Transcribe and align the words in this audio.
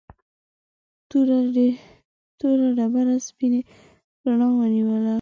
توره 2.37 2.67
ډبره 2.77 3.15
سپینې 3.27 3.61
رڼا 4.25 4.47
ونیوله. 4.59 5.09